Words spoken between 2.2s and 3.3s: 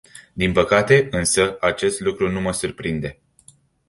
nu mă surprinde.